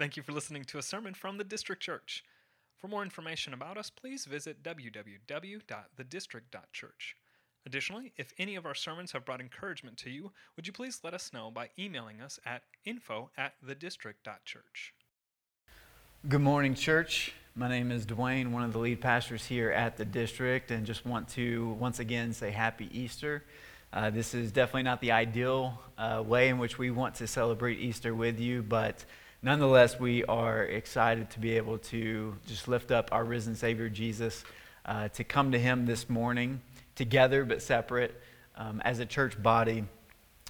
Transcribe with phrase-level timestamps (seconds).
[0.00, 2.24] Thank you for listening to a sermon from the District Church.
[2.78, 7.16] For more information about us, please visit www.thedistrict.church.
[7.66, 11.12] Additionally, if any of our sermons have brought encouragement to you, would you please let
[11.12, 14.94] us know by emailing us at info at thedistrict.church.
[16.26, 17.34] Good morning, church.
[17.54, 21.04] My name is Dwayne, one of the lead pastors here at the district, and just
[21.04, 23.44] want to once again say Happy Easter.
[23.92, 27.78] Uh, this is definitely not the ideal uh, way in which we want to celebrate
[27.78, 29.04] Easter with you, but
[29.42, 34.44] nonetheless, we are excited to be able to just lift up our risen Savior Jesus,
[34.84, 36.60] uh, to come to Him this morning
[36.94, 38.20] together but separate
[38.56, 39.84] um, as a church body,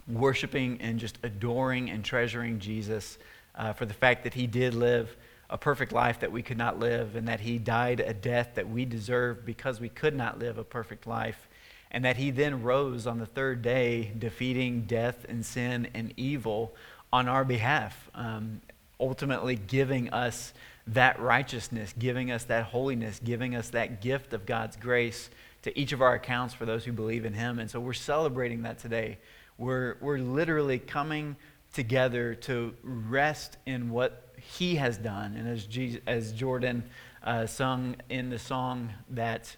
[0.09, 3.19] worshiping and just adoring and treasuring Jesus
[3.55, 5.17] uh, for the fact that He did live
[5.49, 8.69] a perfect life that we could not live, and that He died a death that
[8.69, 11.49] we deserve because we could not live a perfect life.
[11.93, 16.73] And that he then rose on the third day, defeating death and sin and evil
[17.13, 18.09] on our behalf.
[18.15, 18.61] Um,
[19.01, 20.53] ultimately giving us
[20.87, 25.31] that righteousness, giving us that holiness, giving us that gift of God's grace
[25.63, 27.59] to each of our accounts for those who believe in Him.
[27.59, 29.19] And so we're celebrating that today.
[29.59, 31.37] We're, we're literally coming
[31.73, 35.37] together to rest in what He has done.
[35.37, 36.85] And as, Jesus, as Jordan
[37.23, 39.55] uh, sung in the song, that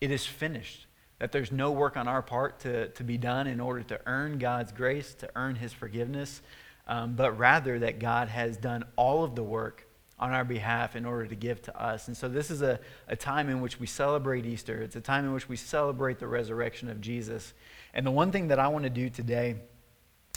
[0.00, 0.86] it is finished,
[1.18, 4.38] that there's no work on our part to, to be done in order to earn
[4.38, 6.42] God's grace, to earn His forgiveness
[6.86, 9.86] um, but rather that God has done all of the work
[10.18, 12.08] on our behalf in order to give to us.
[12.08, 14.80] And so this is a, a time in which we celebrate Easter.
[14.80, 17.52] It's a time in which we celebrate the resurrection of Jesus.
[17.92, 19.56] And the one thing that I want to do today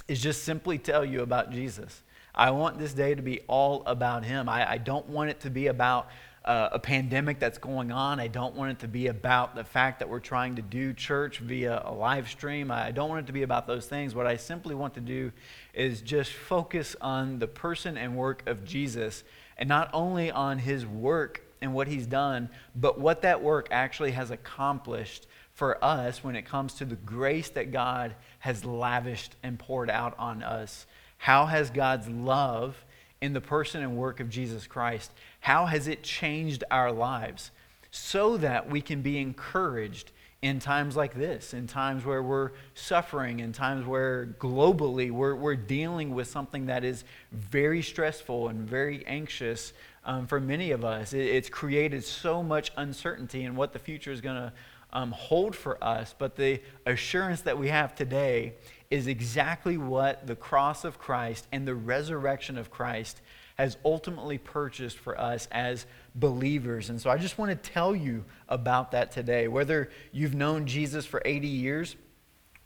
[0.07, 2.03] is just simply tell you about Jesus.
[2.35, 4.49] I want this day to be all about him.
[4.49, 6.09] I, I don't want it to be about
[6.49, 8.19] uh, a pandemic that's going on.
[8.19, 11.37] I don't want it to be about the fact that we're trying to do church
[11.37, 12.71] via a live stream.
[12.71, 14.15] I don't want it to be about those things.
[14.15, 15.31] What I simply want to do
[15.75, 19.23] is just focus on the person and work of Jesus,
[19.59, 24.13] and not only on his work and what he's done, but what that work actually
[24.13, 29.59] has accomplished for us when it comes to the grace that God has lavished and
[29.59, 30.87] poured out on us.
[31.19, 32.75] How has God's love
[33.21, 37.51] in the person and work of Jesus Christ, how has it changed our lives
[37.91, 43.41] so that we can be encouraged in times like this, in times where we're suffering,
[43.41, 49.05] in times where globally we're, we're dealing with something that is very stressful and very
[49.05, 49.73] anxious
[50.05, 51.11] um, for many of us.
[51.11, 54.53] It, it's created so much uncertainty in what the future is going to
[54.93, 58.53] um, hold for us, but the assurance that we have today
[58.89, 63.21] is exactly what the cross of Christ and the resurrection of Christ
[63.55, 65.85] has ultimately purchased for us as
[66.15, 66.89] believers.
[66.89, 69.47] And so I just want to tell you about that today.
[69.47, 71.95] Whether you've known Jesus for 80 years,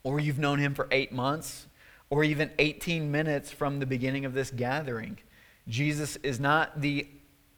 [0.03, 1.67] or you've known him for eight months,
[2.09, 5.17] or even 18 minutes from the beginning of this gathering,
[5.67, 7.07] Jesus is not the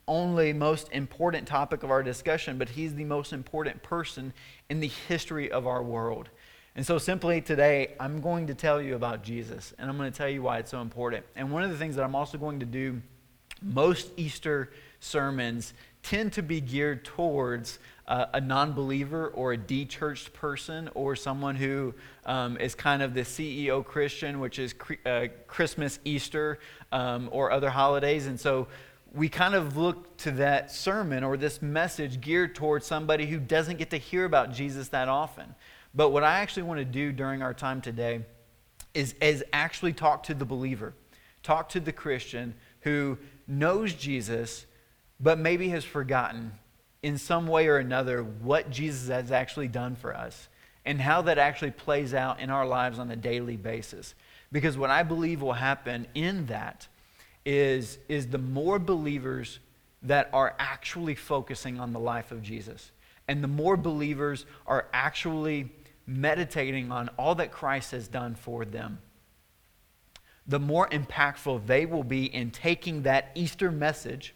[0.07, 4.33] only most important topic of our discussion, but he's the most important person
[4.69, 6.29] in the history of our world.
[6.77, 10.17] And so, simply today, I'm going to tell you about Jesus, and I'm going to
[10.17, 11.25] tell you why it's so important.
[11.37, 13.01] And one of the things that I'm also going to do,
[13.61, 19.85] most Easter sermons tend to be geared towards uh, a non believer or a de
[19.85, 21.93] churched person or someone who
[22.25, 24.75] um, is kind of the CEO Christian, which is
[25.05, 26.59] uh, Christmas, Easter,
[26.91, 28.27] um, or other holidays.
[28.27, 28.67] And so,
[29.13, 33.77] we kind of look to that sermon or this message geared towards somebody who doesn't
[33.77, 35.55] get to hear about Jesus that often.
[35.95, 38.25] But what I actually want to do during our time today
[38.93, 40.93] is, is actually talk to the believer,
[41.41, 43.17] talk to the Christian who
[43.47, 44.65] knows Jesus,
[45.19, 46.51] but maybe has forgotten
[47.01, 50.49] in some way or another what Jesus has actually done for us
[50.85, 54.15] and how that actually plays out in our lives on a daily basis.
[54.51, 56.87] Because what I believe will happen in that
[57.45, 59.59] is, is the more believers
[60.03, 62.91] that are actually focusing on the life of Jesus,
[63.27, 65.71] and the more believers are actually
[66.07, 68.99] meditating on all that Christ has done for them,
[70.47, 74.35] the more impactful they will be in taking that Easter message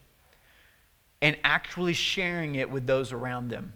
[1.21, 3.73] and actually sharing it with those around them.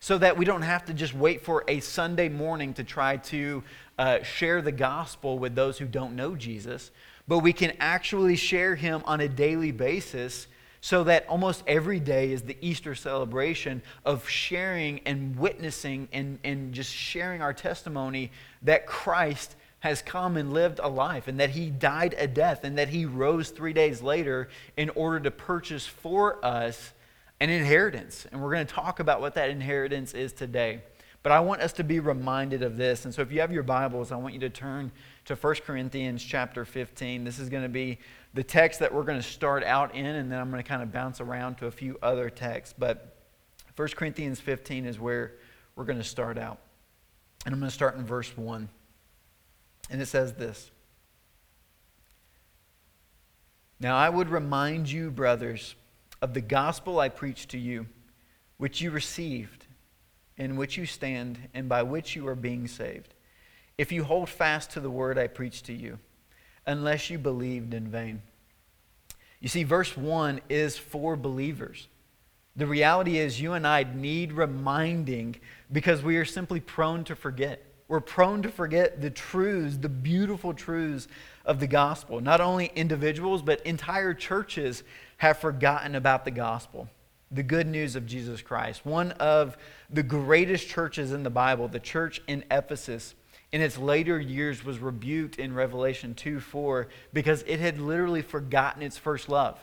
[0.00, 3.64] So that we don't have to just wait for a Sunday morning to try to
[3.98, 6.92] uh, share the gospel with those who don't know Jesus,
[7.26, 10.46] but we can actually share him on a daily basis
[10.80, 16.72] so that almost every day is the Easter celebration of sharing and witnessing and, and
[16.72, 18.30] just sharing our testimony
[18.62, 22.78] that Christ has come and lived a life and that he died a death and
[22.78, 26.92] that he rose three days later in order to purchase for us
[27.40, 28.26] an inheritance.
[28.30, 30.82] And we're going to talk about what that inheritance is today.
[31.22, 33.04] But I want us to be reminded of this.
[33.04, 34.90] And so if you have your Bibles, I want you to turn
[35.26, 37.24] to 1 Corinthians chapter 15.
[37.24, 37.98] This is going to be
[38.34, 40.82] the text that we're going to start out in, and then I'm going to kind
[40.82, 42.74] of bounce around to a few other texts.
[42.78, 43.16] But
[43.76, 45.34] 1 Corinthians 15 is where
[45.76, 46.58] we're going to start out.
[47.46, 48.68] And I'm going to start in verse 1.
[49.90, 50.70] And it says this
[53.80, 55.74] Now I would remind you, brothers,
[56.20, 57.86] of the gospel I preached to you,
[58.56, 59.66] which you received,
[60.36, 63.14] in which you stand, and by which you are being saved,
[63.78, 65.98] if you hold fast to the word I preached to you,
[66.68, 68.22] unless you believed in vain.
[69.40, 71.88] You see, verse 1 is for believers.
[72.54, 75.36] The reality is, you and I need reminding
[75.72, 77.64] because we are simply prone to forget.
[77.88, 81.08] We're prone to forget the truths, the beautiful truths
[81.44, 82.20] of the gospel.
[82.20, 84.82] Not only individuals, but entire churches
[85.16, 86.88] have forgotten about the gospel,
[87.30, 88.84] the good news of Jesus Christ.
[88.84, 89.56] One of
[89.88, 93.14] the greatest churches in the Bible, the church in Ephesus,
[93.52, 98.82] in its later years was rebuked in Revelation 2 4 because it had literally forgotten
[98.82, 99.58] its first love.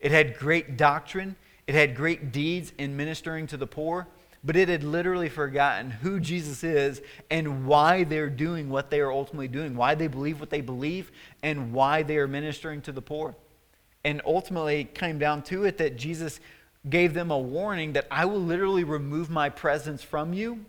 [0.00, 1.36] It had great doctrine,
[1.66, 4.06] it had great deeds in ministering to the poor,
[4.44, 9.12] but it had literally forgotten who Jesus is and why they're doing what they are
[9.12, 11.10] ultimately doing, why they believe what they believe,
[11.42, 13.34] and why they are ministering to the poor.
[14.04, 16.40] And ultimately, it came down to it that Jesus
[16.88, 20.64] gave them a warning that I will literally remove my presence from you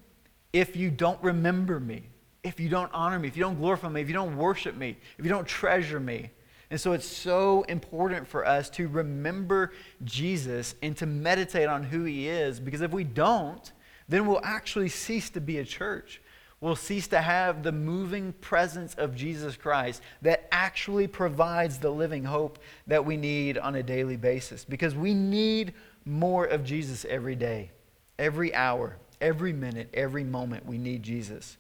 [0.52, 2.04] if you don't remember me,
[2.44, 4.98] if you don't honor me, if you don't glorify me, if you don't worship me,
[5.18, 6.32] if you don't treasure me.
[6.72, 12.04] And so it's so important for us to remember Jesus and to meditate on who
[12.04, 13.72] he is because if we don't,
[14.08, 16.22] then we'll actually cease to be a church.
[16.62, 22.26] We'll cease to have the moving presence of Jesus Christ that actually provides the living
[22.26, 25.74] hope that we need on a daily basis because we need
[26.06, 27.72] more of Jesus every day,
[28.18, 30.66] every hour, every minute, every moment.
[30.66, 31.58] We need Jesus.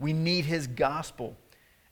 [0.00, 1.36] We need his gospel.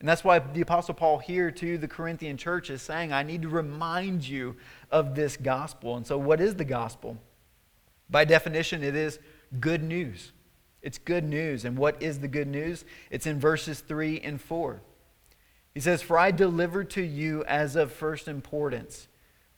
[0.01, 3.43] And that's why the Apostle Paul here to the Corinthian church is saying, I need
[3.43, 4.57] to remind you
[4.91, 5.97] of this gospel.
[5.97, 7.19] And so, what is the gospel?
[8.11, 9.19] By definition, it is
[9.61, 10.33] good news.
[10.83, 11.65] It's good news.
[11.65, 12.85] And what is the good news?
[13.11, 14.81] It's in verses 3 and 4.
[15.75, 19.09] He says, For I delivered to you as of first importance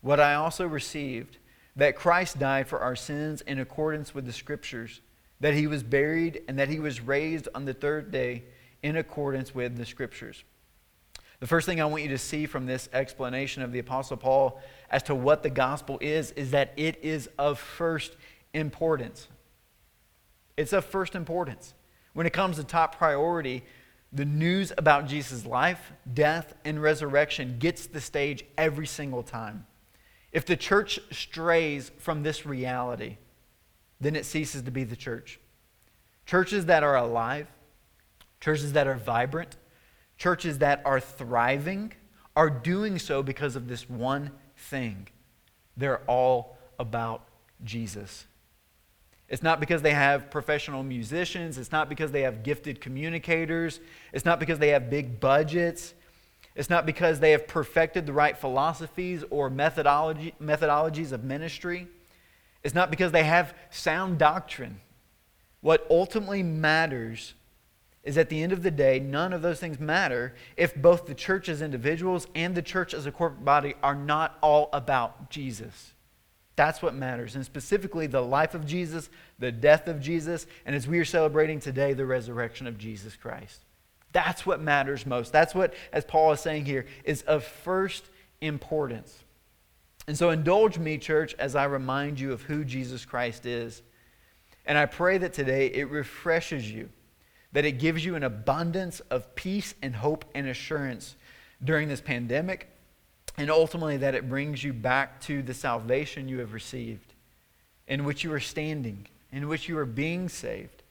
[0.00, 1.38] what I also received
[1.76, 5.00] that Christ died for our sins in accordance with the Scriptures,
[5.40, 8.44] that he was buried, and that he was raised on the third day
[8.82, 10.44] in accordance with the scriptures.
[11.40, 14.60] The first thing I want you to see from this explanation of the Apostle Paul
[14.90, 18.16] as to what the gospel is, is that it is of first
[18.52, 19.28] importance.
[20.56, 21.72] It's of first importance.
[22.12, 23.64] When it comes to top priority,
[24.12, 29.66] the news about Jesus' life, death, and resurrection gets the stage every single time.
[30.32, 33.16] If the church strays from this reality,
[34.00, 35.38] then it ceases to be the church.
[36.26, 37.46] Churches that are alive,
[38.40, 39.56] Churches that are vibrant,
[40.16, 41.92] churches that are thriving,
[42.34, 45.08] are doing so because of this one thing.
[45.76, 47.28] They're all about
[47.64, 48.26] Jesus.
[49.28, 51.58] It's not because they have professional musicians.
[51.58, 53.78] It's not because they have gifted communicators.
[54.12, 55.94] It's not because they have big budgets.
[56.56, 61.86] It's not because they have perfected the right philosophies or methodology, methodologies of ministry.
[62.62, 64.80] It's not because they have sound doctrine.
[65.60, 67.34] What ultimately matters
[68.02, 71.14] is at the end of the day, none of those things matter if both the
[71.14, 75.92] church as individuals and the church as a corporate body are not all about Jesus.
[76.56, 77.36] That's what matters.
[77.36, 81.60] And specifically, the life of Jesus, the death of Jesus, and as we are celebrating
[81.60, 83.60] today, the resurrection of Jesus Christ.
[84.12, 85.32] That's what matters most.
[85.32, 88.04] That's what, as Paul is saying here, is of first
[88.40, 89.19] importance.
[90.10, 93.80] And so, indulge me, church, as I remind you of who Jesus Christ is.
[94.66, 96.88] And I pray that today it refreshes you
[97.52, 101.14] that it gives you an abundance of peace and hope and assurance
[101.62, 102.68] during this pandemic,
[103.38, 107.14] and ultimately that it brings you back to the salvation you have received,
[107.86, 110.82] in which you are standing, in which you are being saved,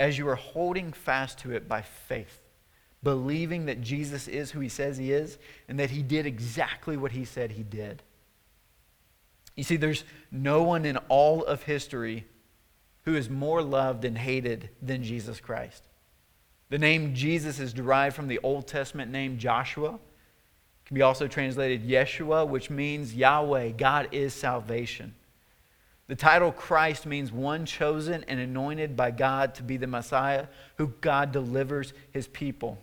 [0.00, 2.42] as you are holding fast to it by faith,
[3.04, 5.38] believing that Jesus is who he says he is,
[5.68, 8.02] and that he did exactly what he said he did.
[9.58, 12.24] You see, there's no one in all of history
[13.04, 15.82] who is more loved and hated than Jesus Christ.
[16.68, 19.94] The name Jesus is derived from the Old Testament name Joshua.
[19.94, 25.16] It can be also translated Yeshua, which means Yahweh, God is salvation.
[26.06, 30.46] The title Christ means one chosen and anointed by God to be the Messiah
[30.76, 32.78] who God delivers his people.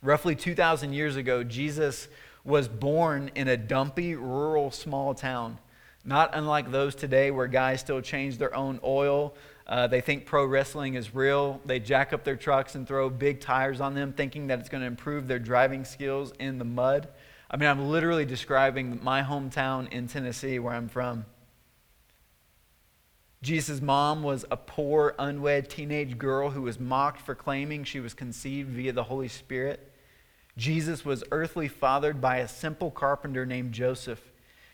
[0.00, 2.06] Roughly 2,000 years ago, Jesus
[2.44, 5.58] was born in a dumpy, rural, small town
[6.04, 9.34] not unlike those today where guys still change their own oil.
[9.66, 11.60] Uh, they think pro wrestling is real.
[11.64, 14.80] They jack up their trucks and throw big tires on them, thinking that it's going
[14.80, 17.08] to improve their driving skills in the mud.
[17.50, 21.26] I mean, I'm literally describing my hometown in Tennessee where I'm from.
[23.42, 28.14] Jesus' mom was a poor, unwed teenage girl who was mocked for claiming she was
[28.14, 29.92] conceived via the Holy Spirit.
[30.56, 34.31] Jesus was earthly fathered by a simple carpenter named Joseph.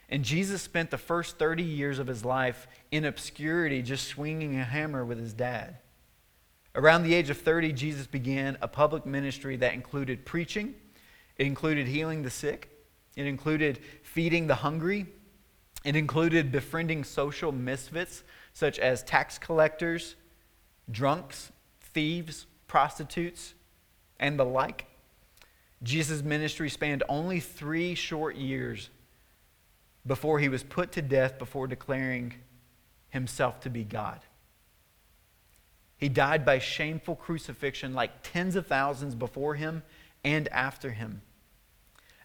[0.08, 4.64] And Jesus spent the first 30 years of his life in obscurity, just swinging a
[4.64, 5.78] hammer with his dad.
[6.74, 10.74] Around the age of 30, Jesus began a public ministry that included preaching,
[11.36, 12.70] it included healing the sick,
[13.16, 15.06] it included feeding the hungry,
[15.84, 18.22] it included befriending social misfits
[18.52, 20.16] such as tax collectors,
[20.90, 23.54] drunks, thieves, prostitutes,
[24.18, 24.86] and the like.
[25.82, 28.90] Jesus' ministry spanned only three short years
[30.08, 32.34] before he was put to death before declaring
[33.10, 34.20] himself to be God.
[35.96, 39.82] He died by shameful crucifixion like tens of thousands before him
[40.24, 41.22] and after him.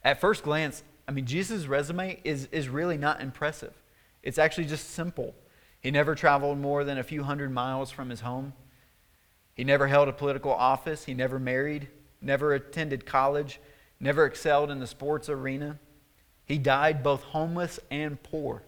[0.04, 3.74] At first glance, I mean, Jesus' resume is, is really not impressive.
[4.22, 5.36] It's actually just simple.
[5.82, 8.54] He never traveled more than a few hundred miles from his home.
[9.54, 11.04] He never held a political office.
[11.06, 11.90] He never married,
[12.22, 13.60] never attended college,
[14.00, 15.80] never excelled in the sports arena.
[16.46, 18.64] He died both homeless and poor.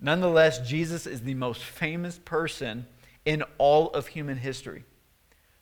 [0.00, 2.86] Nonetheless, Jesus is the most famous person
[3.24, 4.84] in all of human history.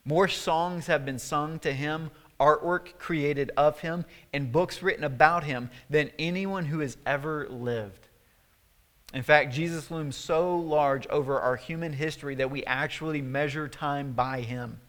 [0.04, 2.10] More songs have been sung to him,
[2.40, 8.08] artwork created of him, and books written about him than anyone who has ever lived.
[9.14, 14.12] In fact, Jesus looms so large over our human history that we actually measure time
[14.12, 14.80] by him.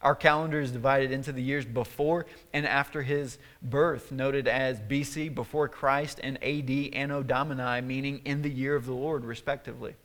[0.00, 5.34] Our calendar is divided into the years before and after his birth, noted as BC,
[5.34, 9.96] before Christ, and AD, Anno Domini, meaning in the year of the Lord, respectively.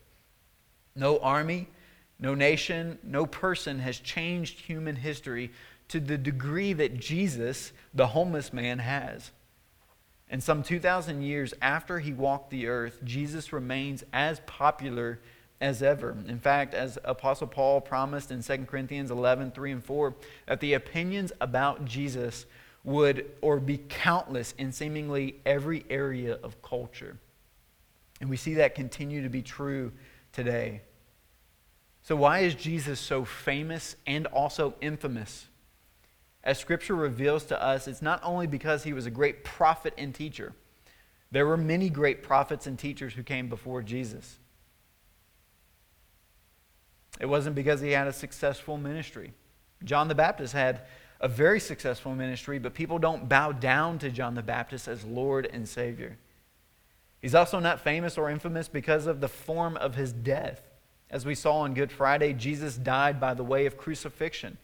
[0.96, 1.68] No army,
[2.20, 5.52] no nation, no person has changed human history
[5.90, 9.32] to the degree that Jesus, the homeless man, has.
[10.30, 15.20] And some 2,000 years after he walked the earth, Jesus remains as popular
[15.64, 16.14] as ever.
[16.28, 20.14] In fact, as Apostle Paul promised in 2 Corinthians 11, 3 and 4,
[20.46, 22.46] that the opinions about Jesus
[22.84, 27.18] would or be countless in seemingly every area of culture.
[28.20, 29.94] And we see that continue to be true
[30.34, 30.82] today.
[32.02, 35.48] So, why is Jesus so famous and also infamous?
[36.44, 40.14] As Scripture reveals to us, it's not only because he was a great prophet and
[40.14, 40.52] teacher,
[41.32, 44.40] there were many great prophets and teachers who came before Jesus.
[47.20, 49.34] It wasn't because he had a successful ministry.
[49.84, 50.82] John the Baptist had
[51.20, 55.50] a very successful ministry, but people don't bow down to John the Baptist as Lord
[55.52, 56.18] and Savior.
[57.22, 60.62] He's also not famous or infamous because of the form of his death.
[61.10, 64.58] As we saw on Good Friday, Jesus died by the way of crucifixion.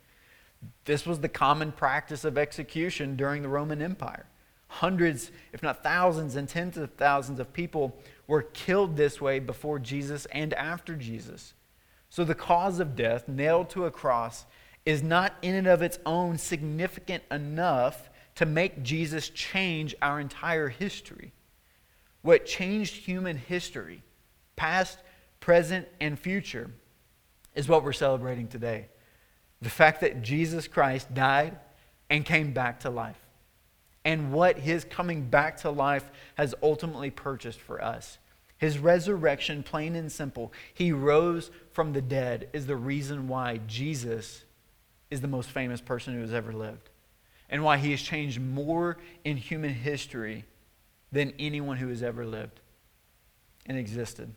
[0.84, 4.26] This was the common practice of execution during the Roman Empire.
[4.68, 7.96] Hundreds, if not thousands and tens of thousands of people
[8.28, 11.54] were killed this way before Jesus and after Jesus.
[12.10, 14.46] So the cause of death, nailed to a cross,
[14.86, 20.70] is not in and of its own significant enough to make Jesus change our entire
[20.70, 21.34] history.
[22.22, 24.02] What changed human history,
[24.56, 25.00] past,
[25.40, 26.72] present, and future,
[27.56, 28.88] is what we're celebrating today.
[29.62, 31.58] The fact that Jesus Christ died
[32.10, 33.20] and came back to life.
[34.06, 38.18] And what his coming back to life has ultimately purchased for us.
[38.58, 44.44] His resurrection, plain and simple, he rose from the dead, is the reason why Jesus
[45.10, 46.90] is the most famous person who has ever lived.
[47.50, 50.44] And why he has changed more in human history
[51.14, 52.60] than anyone who has ever lived
[53.66, 54.34] and existed.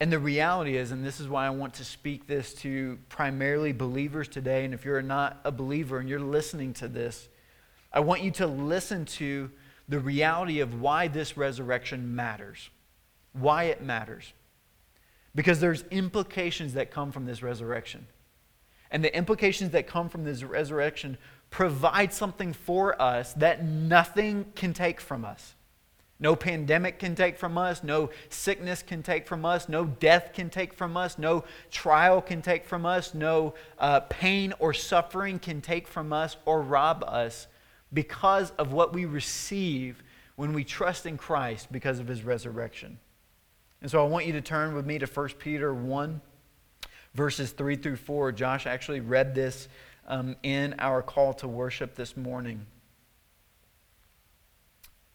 [0.00, 3.74] And the reality is, and this is why I want to speak this to primarily
[3.74, 7.28] believers today, and if you're not a believer and you're listening to this,
[7.92, 9.50] I want you to listen to
[9.90, 12.70] the reality of why this resurrection matters,
[13.34, 14.32] why it matters.
[15.36, 18.08] Because there's implications that come from this resurrection.
[18.90, 21.18] And the implications that come from this resurrection
[21.50, 25.54] provide something for us that nothing can take from us.
[26.18, 27.84] No pandemic can take from us.
[27.84, 29.68] No sickness can take from us.
[29.68, 31.18] No death can take from us.
[31.18, 33.12] No trial can take from us.
[33.12, 37.46] No uh, pain or suffering can take from us or rob us
[37.92, 40.02] because of what we receive
[40.36, 42.98] when we trust in Christ because of his resurrection.
[43.82, 46.20] And so I want you to turn with me to 1 Peter 1,
[47.14, 48.32] verses 3 through 4.
[48.32, 49.68] Josh actually read this
[50.06, 52.66] um, in our call to worship this morning.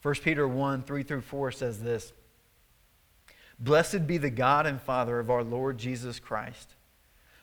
[0.02, 2.14] 1 Peter 1, 3 through 4 says this
[3.60, 6.76] Blessed be the God and Father of our Lord Jesus Christ.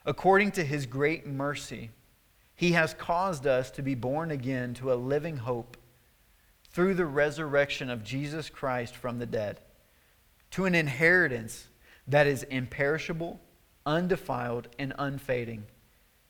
[0.05, 1.91] According to his great mercy,
[2.55, 5.77] he has caused us to be born again to a living hope
[6.71, 9.61] through the resurrection of Jesus Christ from the dead,
[10.51, 11.67] to an inheritance
[12.07, 13.39] that is imperishable,
[13.85, 15.65] undefiled, and unfading,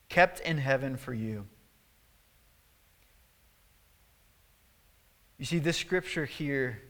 [0.08, 1.46] kept in heaven for you.
[5.38, 6.82] You see, this scripture here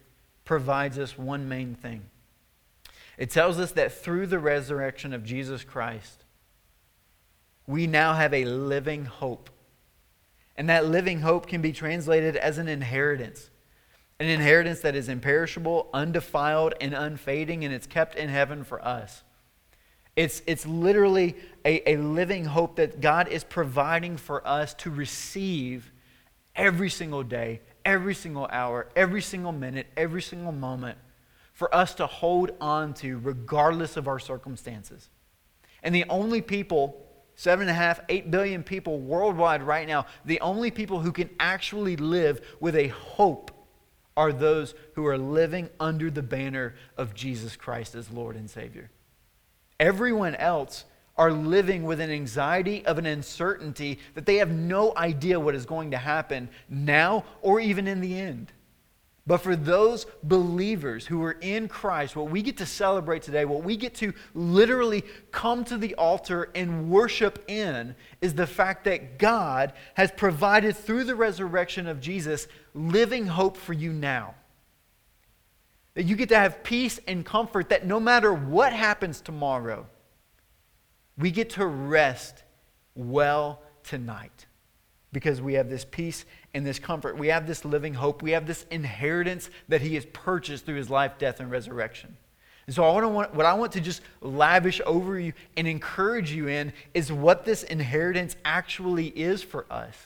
[0.44, 2.02] provides us one main thing.
[3.16, 6.24] It tells us that through the resurrection of Jesus Christ,
[7.66, 9.50] we now have a living hope.
[10.56, 13.50] And that living hope can be translated as an inheritance.
[14.20, 19.24] An inheritance that is imperishable, undefiled, and unfading, and it's kept in heaven for us.
[20.14, 25.90] It's, it's literally a, a living hope that God is providing for us to receive
[26.54, 30.98] every single day, every single hour, every single minute, every single moment
[31.54, 35.08] for us to hold on to regardless of our circumstances.
[35.82, 40.40] And the only people, seven and a half, eight billion people worldwide right now, the
[40.40, 43.49] only people who can actually live with a hope
[44.20, 48.90] are those who are living under the banner of Jesus Christ as Lord and Savior.
[49.80, 50.84] Everyone else
[51.16, 55.64] are living with an anxiety of an uncertainty that they have no idea what is
[55.64, 58.52] going to happen now or even in the end.
[59.30, 63.62] But for those believers who are in Christ, what we get to celebrate today, what
[63.62, 69.20] we get to literally come to the altar and worship in, is the fact that
[69.20, 74.34] God has provided through the resurrection of Jesus living hope for you now.
[75.94, 79.86] That you get to have peace and comfort that no matter what happens tomorrow,
[81.16, 82.42] we get to rest
[82.96, 84.46] well tonight
[85.12, 86.24] because we have this peace
[86.54, 87.16] and this comfort.
[87.16, 88.22] We have this living hope.
[88.22, 92.16] We have this inheritance that He has purchased through His life, death, and resurrection.
[92.66, 96.48] And so, I want, what I want to just lavish over you and encourage you
[96.48, 99.96] in is what this inheritance actually is for us.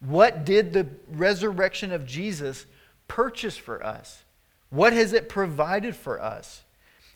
[0.00, 2.66] What did the resurrection of Jesus
[3.06, 4.24] purchase for us?
[4.70, 6.62] What has it provided for us?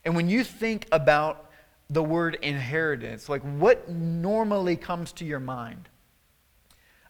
[0.05, 1.51] And when you think about
[1.89, 5.89] the word inheritance, like what normally comes to your mind?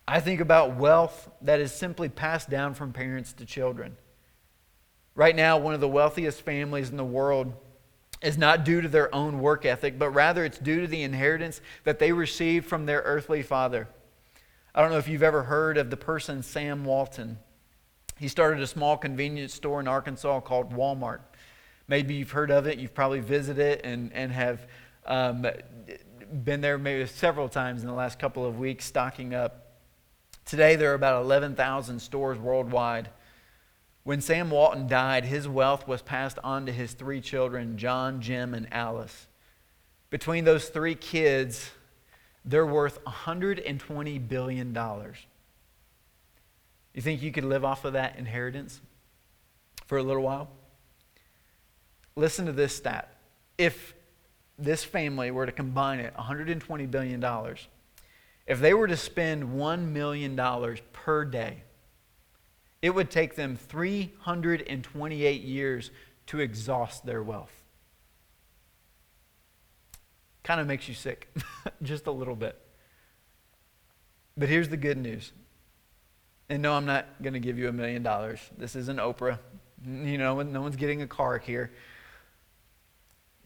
[0.07, 3.97] I think about wealth that is simply passed down from parents to children.
[5.15, 7.55] Right now, one of the wealthiest families in the world
[8.21, 11.61] is not due to their own work ethic, but rather it's due to the inheritance
[11.85, 13.89] that they received from their earthly father.
[14.75, 17.39] I don't know if you've ever heard of the person Sam Walton.
[18.19, 21.21] He started a small convenience store in Arkansas called Walmart.
[21.87, 24.67] Maybe you've heard of it, you've probably visited it and, and have
[25.07, 25.47] um,
[26.45, 29.64] been there maybe several times in the last couple of weeks stocking up.
[30.45, 33.09] Today, there are about 11,000 stores worldwide.
[34.03, 38.53] When Sam Walton died, his wealth was passed on to his three children, John, Jim,
[38.53, 39.27] and Alice.
[40.11, 41.71] Between those three kids,
[42.45, 44.75] they're worth $120 billion.
[46.95, 48.81] You think you could live off of that inheritance
[49.87, 50.51] for a little while?
[52.17, 53.17] Listen to this stat.
[53.57, 53.95] If
[54.59, 57.21] this family were to combine it, $120 billion,
[58.47, 60.39] if they were to spend $1 million
[60.93, 61.63] per day,
[62.83, 65.91] it would take them 328 years
[66.27, 67.65] to exhaust their wealth
[70.45, 71.35] kind of makes you sick,
[71.83, 72.61] just a little bit.
[74.37, 75.33] But here's the good news.
[76.49, 78.39] And no, I'm not going to give you a million dollars.
[78.57, 79.39] This isn't Oprah.
[79.85, 81.73] You know, no one's getting a car here.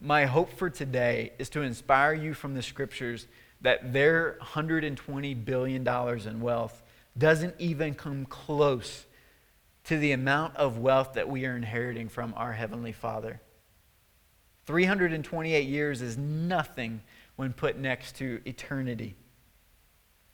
[0.00, 3.26] My hope for today is to inspire you from the scriptures
[3.60, 6.82] that their $120 billion in wealth
[7.16, 9.06] doesn't even come close
[9.84, 13.40] to the amount of wealth that we are inheriting from our Heavenly Father.
[14.66, 17.00] 328 years is nothing
[17.36, 19.16] when put next to eternity.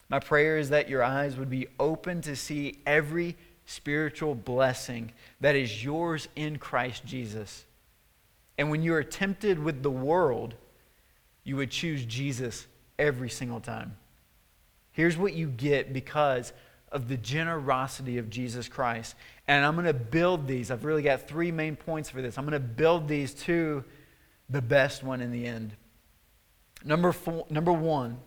[0.09, 5.55] My prayer is that your eyes would be open to see every spiritual blessing that
[5.55, 7.65] is yours in Christ Jesus.
[8.59, 10.55] And when you are tempted with the world,
[11.45, 12.67] you would choose Jesus
[12.99, 13.97] every single time.
[14.93, 16.53] Here's what you get because
[16.93, 19.17] of the generosity of Jesus Christ.
[19.49, 20.71] And I'm going to build these.
[20.71, 22.39] I've really got three main points for this.
[22.39, 23.85] I'm going to build these to
[24.49, 25.75] the best one in the end.
[26.85, 28.19] Number, four, number one,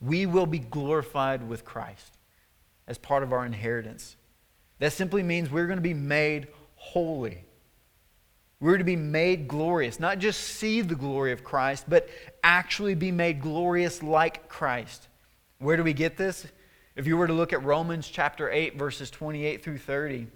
[0.00, 2.16] we will be glorified with Christ
[2.86, 4.16] as part of our inheritance.
[4.78, 7.44] That simply means we're going to be made holy.
[8.60, 12.08] We're to be made glorious, not just see the glory of Christ, but
[12.42, 15.08] actually be made glorious like Christ.
[15.58, 16.46] Where do we get this?
[16.96, 20.26] If you were to look at Romans chapter 8, verses 28 through 30,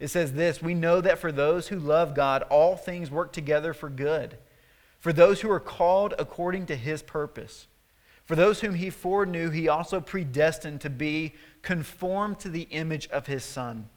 [0.00, 3.72] It says this We know that for those who love God, all things work together
[3.72, 4.36] for good,
[4.98, 7.68] for those who are called according to his purpose.
[8.24, 13.26] For those whom he foreknew, he also predestined to be conformed to the image of
[13.26, 13.88] his Son,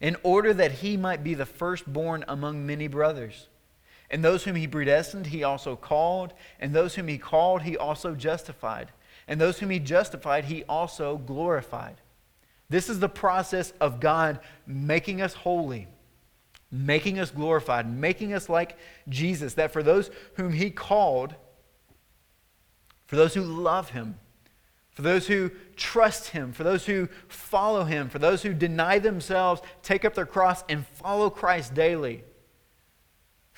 [0.00, 3.48] in order that he might be the firstborn among many brothers.
[4.10, 6.32] And those whom he predestined, he also called.
[6.58, 8.90] And those whom he called, he also justified.
[9.28, 12.00] And those whom he justified, he also glorified.
[12.68, 15.86] This is the process of God making us holy,
[16.70, 18.76] making us glorified, making us like
[19.08, 19.54] Jesus.
[19.54, 21.34] That for those whom he called,
[23.06, 24.18] for those who love him,
[24.92, 29.62] for those who trust him, for those who follow him, for those who deny themselves,
[29.82, 32.24] take up their cross, and follow Christ daily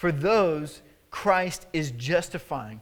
[0.02, 2.80] for those, Christ is justifying.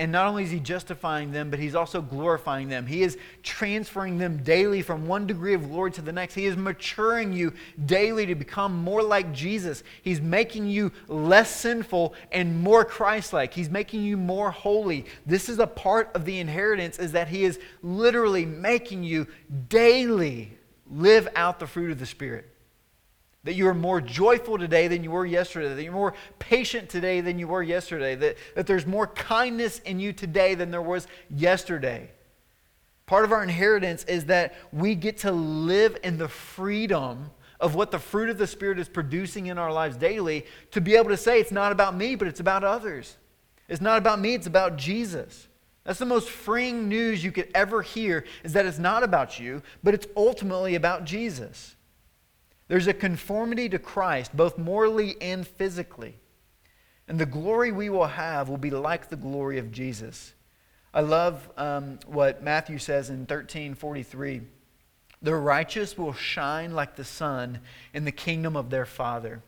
[0.00, 2.86] And not only is he justifying them, but he's also glorifying them.
[2.86, 6.32] He is transferring them daily from one degree of glory to the next.
[6.32, 7.52] He is maturing you
[7.84, 9.84] daily to become more like Jesus.
[10.00, 13.52] He's making you less sinful and more Christ-like.
[13.52, 15.04] He's making you more holy.
[15.26, 19.26] This is a part of the inheritance is that he is literally making you
[19.68, 20.56] daily
[20.90, 22.48] live out the fruit of the Spirit.
[23.44, 25.74] That you are more joyful today than you were yesterday.
[25.74, 28.14] That you're more patient today than you were yesterday.
[28.14, 32.10] That, that there's more kindness in you today than there was yesterday.
[33.06, 37.90] Part of our inheritance is that we get to live in the freedom of what
[37.90, 41.16] the fruit of the Spirit is producing in our lives daily to be able to
[41.16, 43.16] say it's not about me, but it's about others.
[43.68, 45.48] It's not about me, it's about Jesus.
[45.84, 49.62] That's the most freeing news you could ever hear is that it's not about you,
[49.82, 51.74] but it's ultimately about Jesus.
[52.70, 56.14] There's a conformity to Christ, both morally and physically.
[57.08, 60.34] And the glory we will have will be like the glory of Jesus.
[60.94, 64.42] I love um, what Matthew says in 1343.
[65.20, 67.58] The righteous will shine like the sun
[67.92, 69.42] in the kingdom of their Father.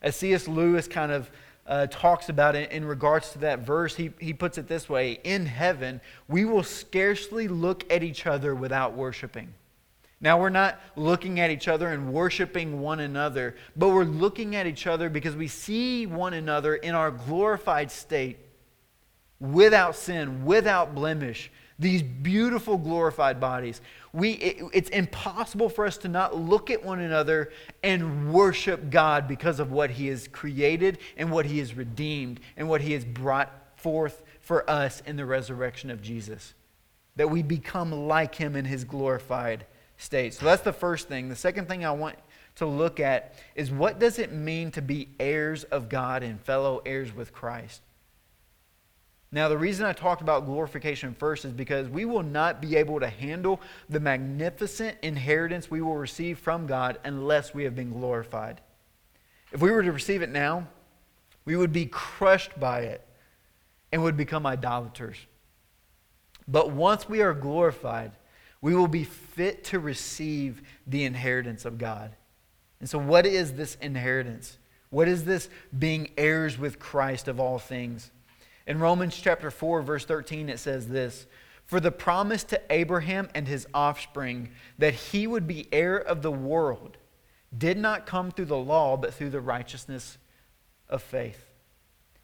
[0.00, 0.48] As C.S.
[0.48, 1.30] Lewis kind of
[1.66, 5.20] uh, talks about it in regards to that verse, he, he puts it this way
[5.22, 9.52] In heaven, we will scarcely look at each other without worshiping.
[10.24, 14.66] Now, we're not looking at each other and worshiping one another, but we're looking at
[14.66, 18.38] each other because we see one another in our glorified state,
[19.38, 23.82] without sin, without blemish, these beautiful glorified bodies.
[24.14, 29.28] We, it, it's impossible for us to not look at one another and worship God
[29.28, 33.04] because of what He has created and what He has redeemed and what He has
[33.04, 36.54] brought forth for us in the resurrection of Jesus.
[37.16, 39.66] That we become like Him in His glorified
[40.04, 40.34] state.
[40.34, 41.28] So that's the first thing.
[41.28, 42.16] The second thing I want
[42.56, 46.82] to look at is what does it mean to be heirs of God and fellow
[46.84, 47.80] heirs with Christ?
[49.32, 53.00] Now, the reason I talked about glorification first is because we will not be able
[53.00, 58.60] to handle the magnificent inheritance we will receive from God unless we have been glorified.
[59.50, 60.68] If we were to receive it now,
[61.44, 63.04] we would be crushed by it
[63.90, 65.16] and would become idolaters.
[66.46, 68.12] But once we are glorified,
[68.64, 72.16] we will be fit to receive the inheritance of God.
[72.80, 74.56] And so, what is this inheritance?
[74.88, 78.10] What is this being heirs with Christ of all things?
[78.66, 81.26] In Romans chapter 4, verse 13, it says this
[81.66, 84.48] For the promise to Abraham and his offspring
[84.78, 86.96] that he would be heir of the world
[87.56, 90.16] did not come through the law, but through the righteousness
[90.88, 91.50] of faith.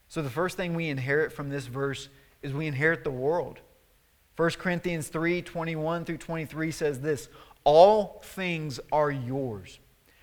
[0.09, 2.09] So, the first thing we inherit from this verse
[2.40, 3.61] is we inherit the world.
[4.40, 7.29] 1 Corinthians 3 21 through 23 says this
[7.62, 9.79] All things are yours,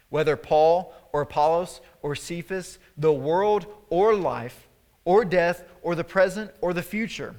[0.09, 4.67] whether Paul or Apollos or Cephas, the world or life,
[5.05, 7.35] or death, or the present or the future.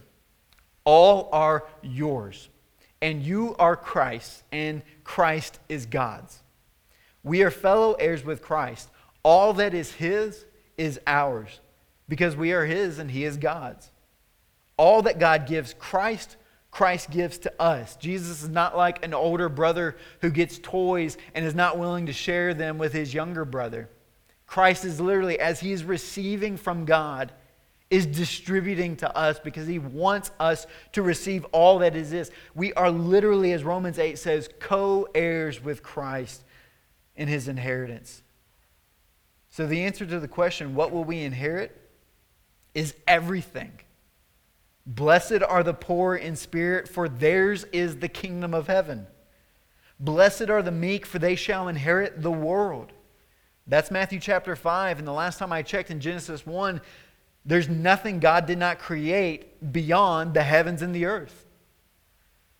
[0.84, 2.48] All are yours.
[3.02, 6.44] And you are Christ, and Christ is God's.
[7.24, 8.88] We are fellow heirs with Christ.
[9.24, 10.44] All that is His
[10.76, 11.58] is ours,
[12.08, 13.90] because we are His and He is God's.
[14.76, 16.36] All that God gives Christ
[16.70, 17.96] Christ gives to us.
[17.96, 22.12] Jesus is not like an older brother who gets toys and is not willing to
[22.12, 23.88] share them with his younger brother.
[24.46, 27.32] Christ is literally, as he is receiving from God,
[27.90, 32.30] is distributing to us because he wants us to receive all that is this.
[32.54, 36.44] We are literally, as Romans 8 says, co heirs with Christ
[37.16, 38.22] in his inheritance.
[39.50, 41.74] So the answer to the question, what will we inherit,
[42.74, 43.72] is everything.
[44.88, 49.06] Blessed are the poor in spirit, for theirs is the kingdom of heaven.
[50.00, 52.92] Blessed are the meek, for they shall inherit the world.
[53.66, 54.98] That's Matthew chapter 5.
[54.98, 56.80] And the last time I checked in Genesis 1,
[57.44, 61.44] there's nothing God did not create beyond the heavens and the earth.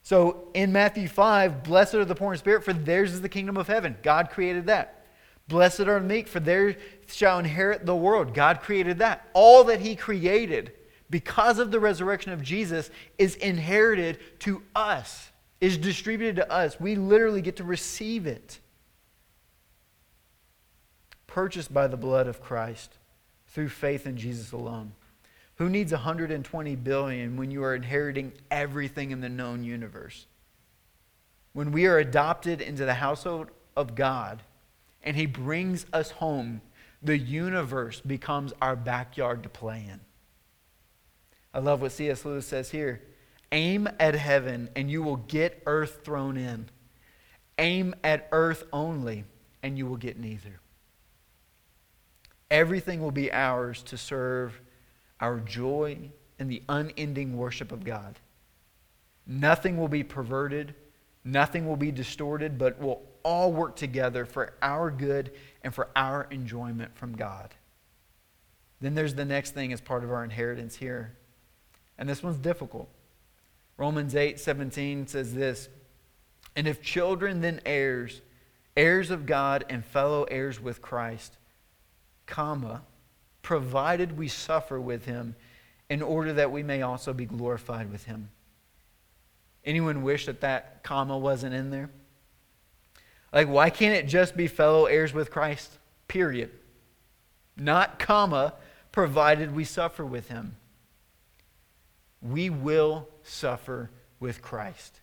[0.02, 3.56] So in Matthew 5, blessed are the poor in spirit, for theirs is the kingdom
[3.56, 3.96] of heaven.
[4.02, 5.06] God created that.
[5.48, 8.34] Blessed are the meek, for they shall inherit the world.
[8.34, 9.30] God created that.
[9.32, 10.72] All that He created,
[11.10, 16.78] because of the resurrection of Jesus, is inherited to us, is distributed to us.
[16.78, 18.60] We literally get to receive it.
[21.26, 22.98] Purchased by the blood of Christ
[23.48, 24.92] through faith in Jesus alone.
[25.56, 30.26] Who needs 120 billion when you are inheriting everything in the known universe?
[31.52, 34.42] When we are adopted into the household of God
[35.02, 36.60] and He brings us home,
[37.02, 40.00] the universe becomes our backyard to play in.
[41.52, 42.24] I love what C.S.
[42.24, 43.02] Lewis says here
[43.50, 46.68] aim at heaven and you will get earth thrown in.
[47.58, 49.24] Aim at earth only
[49.62, 50.60] and you will get neither.
[52.50, 54.60] Everything will be ours to serve
[55.20, 58.18] our joy in the unending worship of God.
[59.26, 60.74] Nothing will be perverted,
[61.24, 65.32] nothing will be distorted, but will all work together for our good
[65.62, 67.54] and for our enjoyment from God.
[68.80, 71.16] Then there's the next thing as part of our inheritance here.
[71.98, 72.88] And this one's difficult.
[73.76, 75.68] Romans 8 17 says this
[76.54, 78.20] And if children, then heirs,
[78.76, 81.36] heirs of God and fellow heirs with Christ,
[82.26, 82.82] comma,
[83.42, 85.34] provided we suffer with him
[85.88, 88.28] in order that we may also be glorified with him.
[89.64, 91.90] Anyone wish that that comma wasn't in there?
[93.32, 95.70] Like, why can't it just be fellow heirs with Christ?
[96.08, 96.50] Period.
[97.56, 98.54] Not comma,
[98.92, 100.56] provided we suffer with him.
[102.20, 105.00] We will suffer with Christ.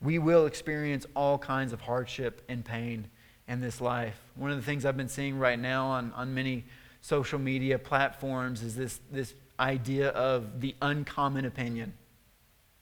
[0.00, 3.08] We will experience all kinds of hardship and pain
[3.48, 4.18] in this life.
[4.34, 6.64] One of the things I've been seeing right now on, on many
[7.00, 11.94] social media platforms is this, this idea of the uncommon opinion.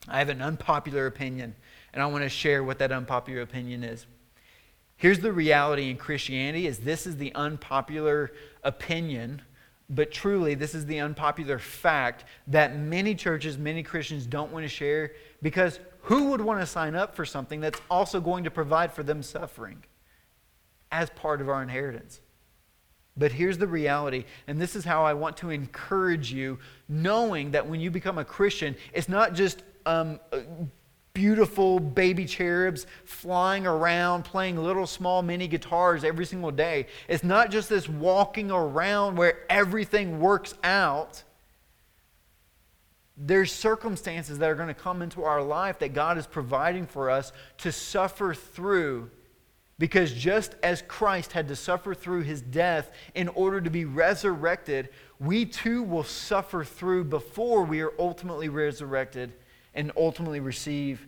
[0.09, 1.55] I have an unpopular opinion,
[1.93, 4.07] and I want to share what that unpopular opinion is.
[4.97, 9.43] Here's the reality in Christianity is this is the unpopular opinion,
[9.91, 14.69] but truly this is the unpopular fact that many churches, many Christians don't want to
[14.69, 18.93] share because who would want to sign up for something that's also going to provide
[18.93, 19.83] for them suffering
[20.91, 22.21] as part of our inheritance?
[23.17, 27.69] But here's the reality, and this is how I want to encourage you, knowing that
[27.69, 30.19] when you become a Christian, it's not just um,
[31.15, 36.87] beautiful baby cherubs flying around playing little small mini guitars every single day.
[37.07, 41.23] It's not just this walking around where everything works out.
[43.17, 47.09] There's circumstances that are going to come into our life that God is providing for
[47.09, 49.09] us to suffer through
[49.79, 54.89] because just as Christ had to suffer through his death in order to be resurrected,
[55.21, 59.33] we too will suffer through before we are ultimately resurrected
[59.75, 61.07] and ultimately receive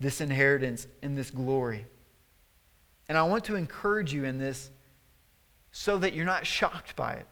[0.00, 1.86] this inheritance and this glory.
[3.08, 4.70] And I want to encourage you in this
[5.72, 7.26] so that you're not shocked by it.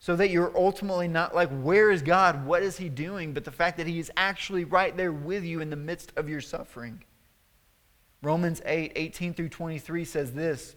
[0.00, 2.46] So that you're ultimately not like, where is God?
[2.46, 3.32] What is He doing?
[3.32, 6.28] But the fact that He is actually right there with you in the midst of
[6.28, 7.02] your suffering.
[8.22, 10.76] Romans 8 18 through 23 says this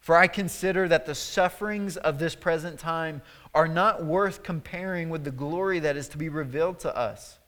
[0.00, 3.22] For I consider that the sufferings of this present time
[3.54, 7.38] are not worth comparing with the glory that is to be revealed to us.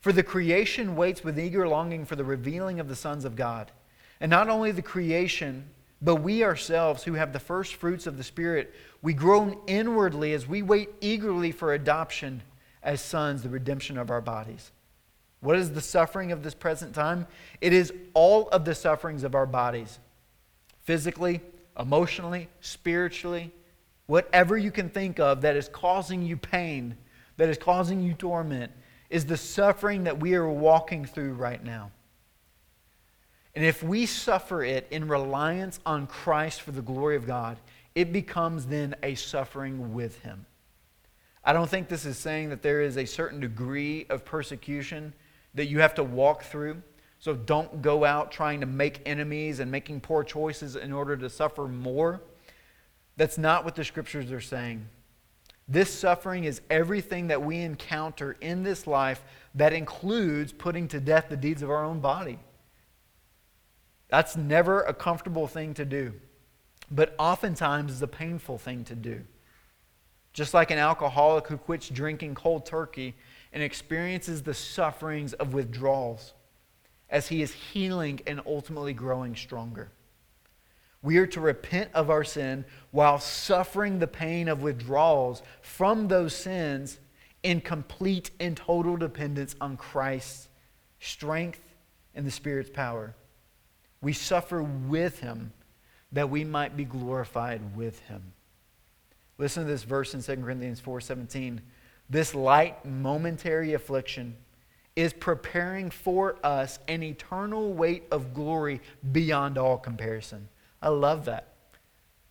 [0.00, 3.70] For the creation waits with eager longing for the revealing of the sons of God.
[4.18, 5.68] And not only the creation,
[6.00, 10.48] but we ourselves who have the first fruits of the Spirit, we groan inwardly as
[10.48, 12.42] we wait eagerly for adoption
[12.82, 14.72] as sons, the redemption of our bodies.
[15.40, 17.26] What is the suffering of this present time?
[17.60, 19.98] It is all of the sufferings of our bodies
[20.82, 21.40] physically,
[21.80, 23.50] emotionally, spiritually,
[24.06, 26.96] whatever you can think of that is causing you pain,
[27.36, 28.70] that is causing you torment,
[29.08, 31.90] is the suffering that we are walking through right now.
[33.54, 37.58] And if we suffer it in reliance on Christ for the glory of God,
[37.94, 40.46] it becomes then a suffering with Him.
[41.44, 45.12] I don't think this is saying that there is a certain degree of persecution
[45.54, 46.82] that you have to walk through.
[47.20, 51.28] So don't go out trying to make enemies and making poor choices in order to
[51.28, 52.22] suffer more.
[53.16, 54.88] That's not what the scriptures are saying.
[55.68, 59.22] This suffering is everything that we encounter in this life
[59.54, 62.38] that includes putting to death the deeds of our own body.
[64.08, 66.14] That's never a comfortable thing to do,
[66.90, 69.22] but oftentimes is a painful thing to do.
[70.32, 73.14] Just like an alcoholic who quits drinking cold turkey
[73.52, 76.32] and experiences the sufferings of withdrawals
[77.10, 79.90] as he is healing and ultimately growing stronger.
[81.02, 86.34] We are to repent of our sin while suffering the pain of withdrawals from those
[86.34, 86.98] sins
[87.42, 90.48] in complete and total dependence on Christ's
[91.00, 91.62] strength
[92.14, 93.14] and the Spirit's power.
[94.02, 95.52] We suffer with him
[96.12, 98.32] that we might be glorified with him.
[99.38, 101.62] Listen to this verse in 2 Corinthians 4:17.
[102.10, 104.36] This light momentary affliction
[105.00, 108.80] is preparing for us an eternal weight of glory
[109.12, 110.48] beyond all comparison.
[110.82, 111.48] I love that.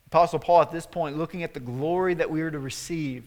[0.08, 3.26] Apostle Paul, at this point, looking at the glory that we are to receive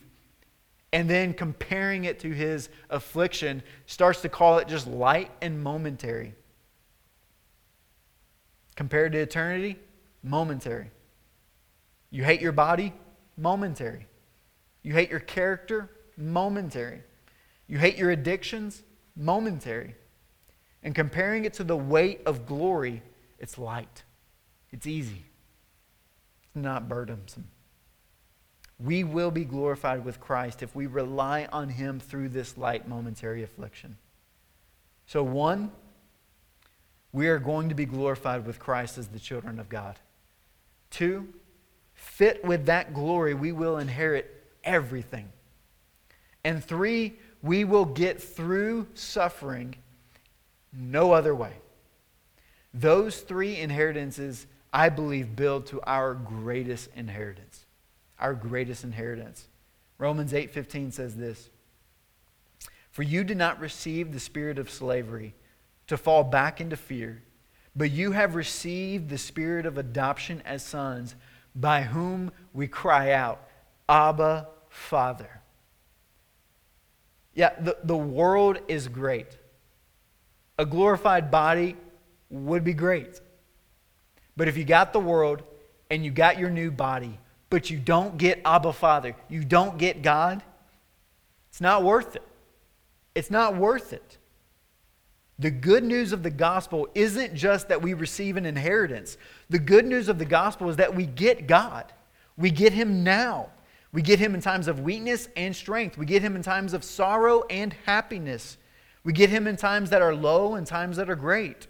[0.92, 6.34] and then comparing it to his affliction, starts to call it just light and momentary.
[8.76, 9.78] Compared to eternity,
[10.22, 10.90] momentary.
[12.10, 12.92] You hate your body,
[13.36, 14.06] momentary.
[14.82, 17.02] You hate your character, momentary.
[17.66, 18.82] You hate your addictions,
[19.16, 19.94] momentary.
[20.82, 23.02] And comparing it to the weight of glory,
[23.38, 24.02] it's light.
[24.70, 25.24] It's easy.
[26.42, 27.48] It's not burdensome.
[28.78, 33.42] We will be glorified with Christ if we rely on Him through this light momentary
[33.42, 33.96] affliction.
[35.06, 35.70] So, one,
[37.12, 39.98] we are going to be glorified with Christ as the children of God.
[40.90, 41.28] Two,
[41.94, 45.28] fit with that glory, we will inherit everything.
[46.44, 49.74] And three, we will get through suffering
[50.72, 51.52] no other way.
[52.72, 57.66] Those three inheritances, I believe, build to our greatest inheritance.
[58.18, 59.48] Our greatest inheritance.
[59.98, 61.50] Romans 8:15 says this:
[62.90, 65.34] For you did not receive the spirit of slavery
[65.88, 67.22] to fall back into fear,
[67.76, 71.14] but you have received the spirit of adoption as sons,
[71.54, 73.46] by whom we cry out,
[73.88, 75.41] Abba, Father.
[77.34, 79.38] Yeah, the, the world is great.
[80.58, 81.76] A glorified body
[82.30, 83.20] would be great.
[84.36, 85.42] But if you got the world
[85.90, 87.18] and you got your new body,
[87.50, 90.42] but you don't get Abba Father, you don't get God,
[91.50, 92.26] it's not worth it.
[93.14, 94.18] It's not worth it.
[95.38, 99.16] The good news of the gospel isn't just that we receive an inheritance.
[99.50, 101.92] The good news of the gospel is that we get God.
[102.36, 103.50] We get Him now.
[103.92, 105.98] We get him in times of weakness and strength.
[105.98, 108.56] We get him in times of sorrow and happiness.
[109.04, 111.66] We get him in times that are low and times that are great.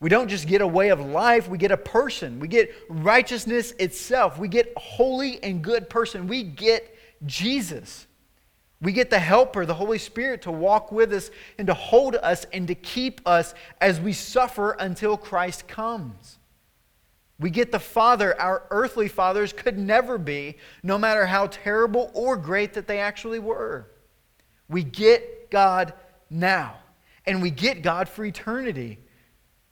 [0.00, 2.38] We don't just get a way of life, we get a person.
[2.38, 4.38] We get righteousness itself.
[4.38, 6.28] We get holy and good person.
[6.28, 8.06] We get Jesus.
[8.80, 12.46] We get the helper, the Holy Spirit, to walk with us and to hold us
[12.52, 16.37] and to keep us as we suffer until Christ comes.
[17.40, 22.36] We get the Father our earthly fathers could never be, no matter how terrible or
[22.36, 23.88] great that they actually were.
[24.68, 25.94] We get God
[26.28, 26.78] now,
[27.26, 28.98] and we get God for eternity.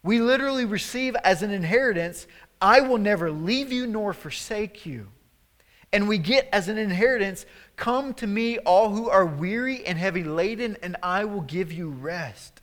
[0.02, 2.26] We literally receive as an inheritance,
[2.60, 5.08] I will never leave you nor forsake you.
[5.92, 10.24] And we get as an inheritance, Come to me, all who are weary and heavy
[10.24, 12.62] laden, and I will give you rest.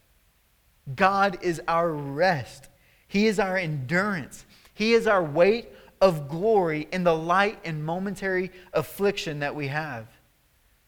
[0.96, 2.70] God is our rest,
[3.08, 4.46] He is our endurance.
[4.74, 5.70] He is our weight
[6.02, 10.08] of glory in the light and momentary affliction that we have.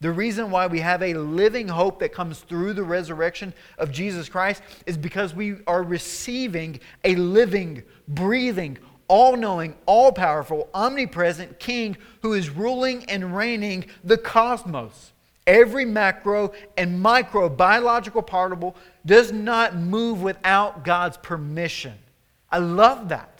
[0.02, 4.28] The reason why we have a living hope that comes through the resurrection of Jesus
[4.28, 11.95] Christ is because we are receiving a living, breathing, all knowing, all powerful, omnipresent King
[12.21, 15.13] who is ruling and reigning the cosmos.
[15.48, 21.93] Every macro and micro biological particle does not move without God's permission.
[22.52, 23.35] I love that.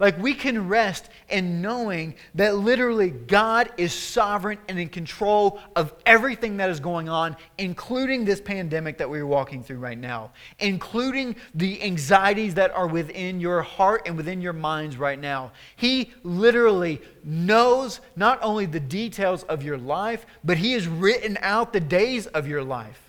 [0.00, 5.94] Like we can rest in knowing that literally God is sovereign and in control of
[6.04, 11.36] everything that is going on, including this pandemic that we're walking through right now, including
[11.54, 15.52] the anxieties that are within your heart and within your minds right now.
[15.76, 21.72] He literally knows not only the details of your life, but He has written out
[21.72, 23.03] the days of your life.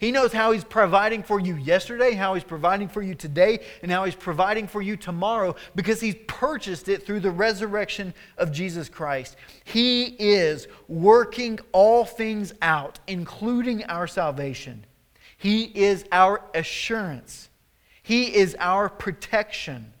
[0.00, 3.92] He knows how He's providing for you yesterday, how He's providing for you today, and
[3.92, 8.88] how He's providing for you tomorrow because He's purchased it through the resurrection of Jesus
[8.88, 9.36] Christ.
[9.62, 14.86] He is working all things out, including our salvation.
[15.36, 17.50] He is our assurance,
[18.02, 19.92] He is our protection.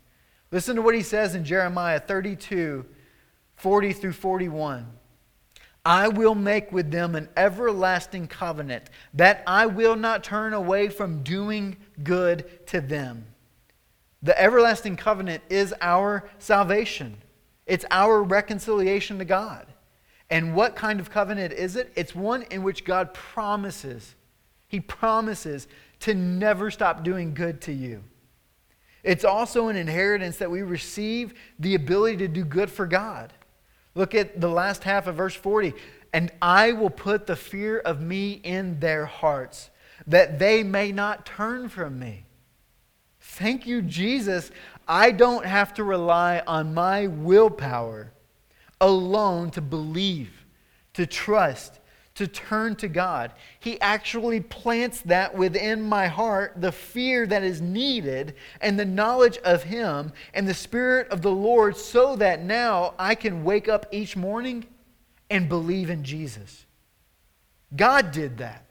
[0.50, 2.86] Listen to what He says in Jeremiah 32
[3.56, 4.86] 40 through 41.
[5.84, 11.22] I will make with them an everlasting covenant that I will not turn away from
[11.22, 13.24] doing good to them.
[14.22, 17.16] The everlasting covenant is our salvation,
[17.66, 19.66] it's our reconciliation to God.
[20.28, 21.92] And what kind of covenant is it?
[21.96, 24.14] It's one in which God promises,
[24.68, 25.66] He promises
[26.00, 28.02] to never stop doing good to you.
[29.02, 33.32] It's also an inheritance that we receive the ability to do good for God.
[33.94, 35.74] Look at the last half of verse 40.
[36.12, 39.70] and I will put the fear of me in their hearts,
[40.06, 42.24] that they may not turn from me.
[43.20, 44.50] Thank you, Jesus.
[44.88, 48.12] I don't have to rely on my willpower
[48.80, 50.44] alone to believe,
[50.94, 51.78] to trust,
[52.20, 53.32] to turn to God.
[53.60, 59.38] He actually plants that within my heart, the fear that is needed, and the knowledge
[59.38, 63.86] of Him and the Spirit of the Lord, so that now I can wake up
[63.90, 64.66] each morning
[65.30, 66.66] and believe in Jesus.
[67.74, 68.66] God did that.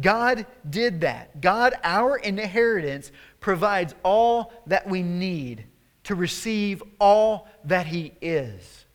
[0.00, 1.42] God did that.
[1.42, 5.66] God, our inheritance, provides all that we need
[6.04, 8.86] to receive all that He is.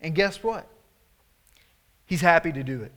[0.00, 0.66] And guess what?
[2.10, 2.90] He's happy to do it.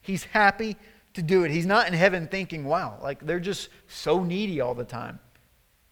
[0.00, 0.76] He's happy
[1.14, 1.52] to do it.
[1.52, 5.20] He's not in heaven thinking, wow, like they're just so needy all the time.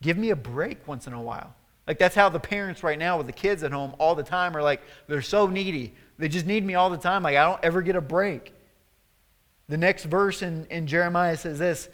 [0.02, 1.54] Give me a break once in a while.
[1.86, 4.56] Like that's how the parents right now with the kids at home all the time
[4.56, 5.94] are like, they're so needy.
[6.18, 7.22] They just need me all the time.
[7.22, 8.52] Like I don't ever get a break.
[9.68, 11.88] The next verse in, in Jeremiah says this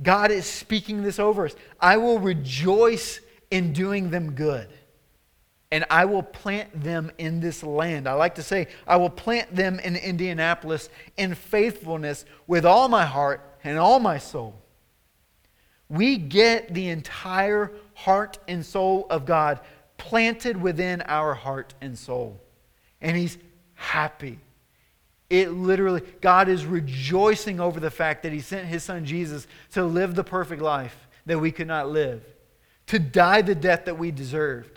[0.00, 1.56] God is speaking this over us.
[1.80, 3.18] I will rejoice
[3.50, 4.68] in doing them good,
[5.70, 8.08] and I will plant them in this land.
[8.08, 13.04] I like to say, I will plant them in Indianapolis in faithfulness with all my
[13.04, 14.54] heart and all my soul.
[15.88, 19.60] We get the entire heart and soul of God
[19.98, 22.40] planted within our heart and soul.
[23.00, 23.38] And He's
[23.74, 24.38] happy
[25.28, 29.84] it literally, God is rejoicing over the fact that He sent His Son Jesus to
[29.84, 32.22] live the perfect life that we could not live,
[32.86, 34.75] to die the death that we deserved,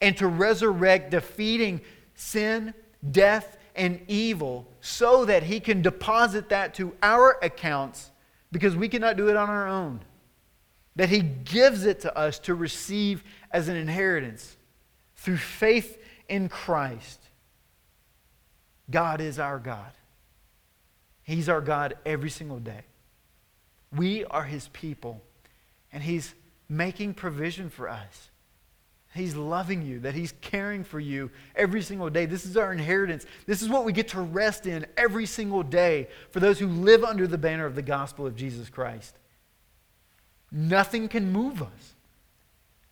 [0.00, 1.80] and to resurrect, defeating
[2.14, 2.74] sin,
[3.10, 8.10] death, and evil so that He can deposit that to our accounts
[8.50, 10.00] because we cannot do it on our own.
[10.96, 14.56] That He gives it to us to receive as an inheritance
[15.16, 17.20] through faith in Christ.
[18.90, 19.92] God is our God.
[21.22, 22.82] He's our God every single day.
[23.94, 25.22] We are His people,
[25.92, 26.34] and He's
[26.68, 28.30] making provision for us.
[29.18, 32.26] He's loving you, that He's caring for you every single day.
[32.26, 33.26] This is our inheritance.
[33.46, 37.04] This is what we get to rest in every single day for those who live
[37.04, 39.16] under the banner of the gospel of Jesus Christ.
[40.50, 41.94] Nothing can move us,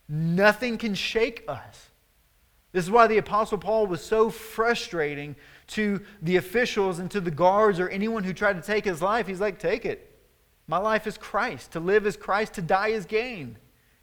[0.09, 1.91] nothing can shake us.
[2.73, 5.35] This is why the Apostle Paul was so frustrating
[5.69, 9.27] to the officials and to the guards or anyone who tried to take his life.
[9.27, 10.13] He's like, Take it.
[10.69, 11.73] My life is Christ.
[11.73, 13.57] To live is Christ, to die is gain.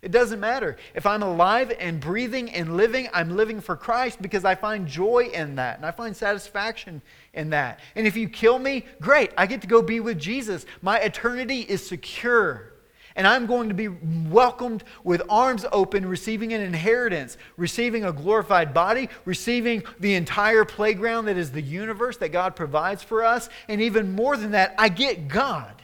[0.04, 0.76] It doesn't matter.
[0.94, 5.32] If I'm alive and breathing and living, I'm living for Christ because I find joy
[5.34, 7.02] in that and I find satisfaction
[7.34, 7.80] in that.
[7.96, 9.32] And if you kill me, great.
[9.38, 10.66] I get to go be with Jesus.
[10.82, 12.74] My eternity is secure
[13.16, 18.74] and I'm going to be welcomed with arms open, receiving an inheritance, receiving a glorified
[18.74, 23.50] body, receiving the entire playground that is the universe that God provides for us.
[23.68, 25.82] And even more than that, I get God.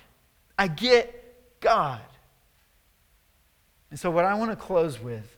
[0.58, 2.02] I get God.
[3.90, 5.36] And so, what I want to close with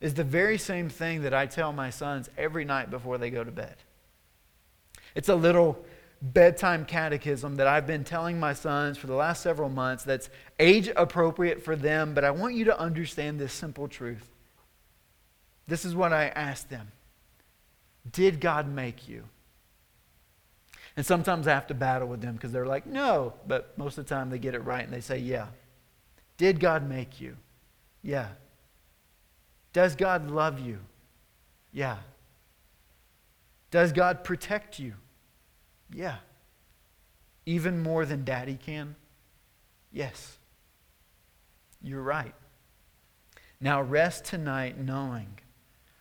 [0.00, 3.44] is the very same thing that I tell my sons every night before they go
[3.44, 3.76] to bed.
[5.14, 5.84] It's a little
[6.20, 10.30] bedtime catechism that I've been telling my sons for the last several months that's
[10.60, 14.28] age appropriate for them, but I want you to understand this simple truth.
[15.66, 16.88] This is what I ask them
[18.10, 19.24] Did God make you?
[20.96, 24.04] And sometimes I have to battle with them because they're like, no, but most of
[24.04, 25.46] the time they get it right and they say, yeah.
[26.36, 27.36] Did God make you?
[28.02, 28.28] Yeah.
[29.72, 30.78] Does God love you?
[31.72, 31.98] Yeah.
[33.70, 34.94] Does God protect you?
[35.92, 36.16] Yeah.
[37.46, 38.94] Even more than daddy can?
[39.90, 40.38] Yes.
[41.82, 42.34] You're right.
[43.60, 45.38] Now rest tonight knowing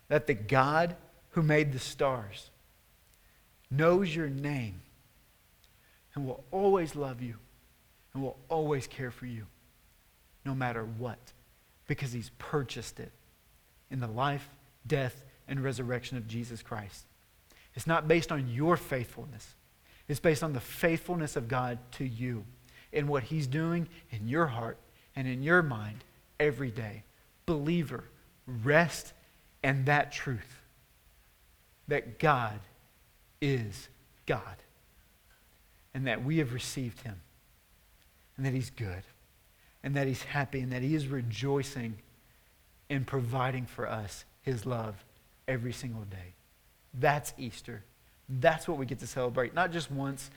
[0.08, 0.96] that the God
[1.32, 2.50] who made the stars
[3.70, 4.82] knows your name
[6.14, 7.36] and will always love you
[8.14, 9.46] and will always care for you
[10.46, 11.20] no matter what
[11.88, 13.12] because he's purchased it
[13.90, 14.50] in the life,
[14.88, 17.06] death, and resurrection of Jesus Christ.
[17.76, 19.56] It's not based on your faithfulness.
[20.08, 22.46] It's based on the faithfulness of God to you
[22.92, 24.78] in what He's doing in your heart
[25.16, 26.04] and in your mind
[26.40, 27.04] every day.
[27.46, 28.06] Believer,
[28.46, 29.14] rest
[29.64, 30.62] in that truth
[31.88, 32.60] that God
[33.42, 33.90] is
[34.26, 34.58] God
[35.94, 37.20] and that we have received Him
[38.38, 39.04] and that He's good
[39.84, 41.96] and that He's happy and that He is rejoicing
[42.90, 44.96] in providing for us His love
[45.48, 46.34] every single day.
[46.94, 47.84] That's Easter.
[48.28, 50.30] That's what we get to celebrate, not just once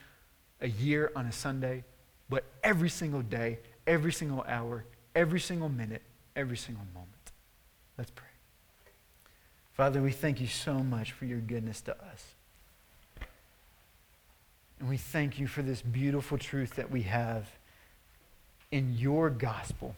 [0.61, 1.83] a year on a Sunday,
[2.29, 4.85] but every single day, every single hour,
[5.15, 6.01] every single minute,
[6.35, 7.11] every single moment.
[7.97, 8.25] Let's pray.
[9.73, 12.35] Father, we thank you so much for your goodness to us.
[14.79, 17.49] And we thank you for this beautiful truth that we have
[18.71, 19.95] in your gospel.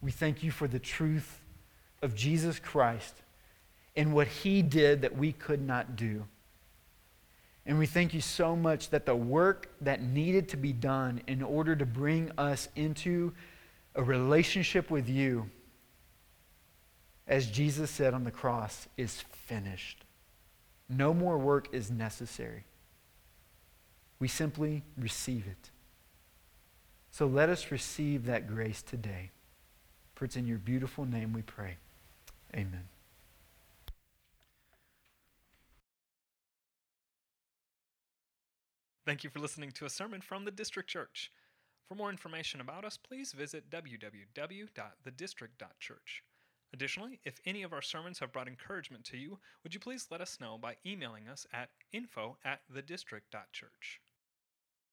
[0.00, 1.40] We thank you for the truth
[2.02, 3.14] of Jesus Christ
[3.96, 6.24] and what he did that we could not do.
[7.64, 11.42] And we thank you so much that the work that needed to be done in
[11.42, 13.32] order to bring us into
[13.94, 15.48] a relationship with you,
[17.28, 20.04] as Jesus said on the cross, is finished.
[20.88, 22.64] No more work is necessary.
[24.18, 25.71] We simply receive it.
[27.12, 29.30] So let us receive that grace today.
[30.14, 31.76] For it's in your beautiful name we pray.
[32.54, 32.88] Amen.
[39.04, 41.30] Thank you for listening to a sermon from the District Church.
[41.86, 46.24] For more information about us, please visit www.thedistrict.church.
[46.72, 50.22] Additionally, if any of our sermons have brought encouragement to you, would you please let
[50.22, 54.00] us know by emailing us at info at thedistrict.church.